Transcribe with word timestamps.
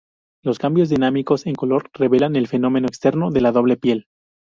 Los 0.43 0.57
cambios 0.57 0.89
dinámicos 0.89 1.45
en 1.45 1.53
color 1.53 1.91
revelan 1.93 2.35
el 2.35 2.47
fenómeno 2.47 2.87
externo 2.87 3.29
de 3.29 3.41
la 3.41 3.51
doble 3.51 3.77
piel. 3.77 4.07